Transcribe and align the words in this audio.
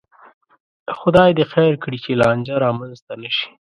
خدای 0.99 1.29
دې 1.37 1.45
خیر 1.53 1.73
کړي، 1.83 1.97
چې 2.03 2.19
لانجه 2.21 2.55
را 2.63 2.71
منځته 2.79 3.13
نشي 3.23 3.47